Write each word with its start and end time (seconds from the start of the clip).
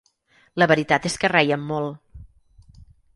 La 0.61 0.67
veritat 0.71 1.05
és 1.09 1.17
que 1.23 1.31
rèiem 1.33 1.67
molt. 1.73 2.25